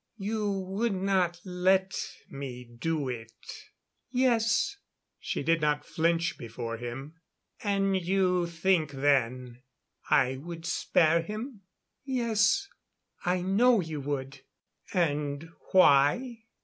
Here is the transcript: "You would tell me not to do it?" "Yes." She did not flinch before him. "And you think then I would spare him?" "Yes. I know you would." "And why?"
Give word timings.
"You 0.17 0.49
would 0.49 0.93
tell 0.93 0.99
me 0.99 1.19
not 1.45 1.91
to 1.91 2.75
do 2.79 3.07
it?" 3.07 3.33
"Yes." 4.09 4.77
She 5.19 5.43
did 5.43 5.61
not 5.61 5.85
flinch 5.85 6.39
before 6.39 6.77
him. 6.77 7.19
"And 7.63 7.95
you 7.95 8.47
think 8.47 8.93
then 8.93 9.61
I 10.09 10.37
would 10.37 10.65
spare 10.65 11.21
him?" 11.21 11.61
"Yes. 12.03 12.67
I 13.27 13.43
know 13.43 13.79
you 13.79 14.01
would." 14.01 14.41
"And 14.91 15.51
why?" 15.71 16.45